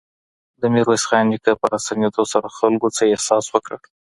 د 0.61 0.63
ميرويس 0.73 1.03
خان 1.09 1.25
نيکه 1.31 1.51
په 1.59 1.65
راستنېدو 1.71 2.23
سره 2.33 2.47
خلګو 2.57 2.87
څه 2.97 3.03
احساس 3.13 3.45
وکړ؟ 3.49 3.79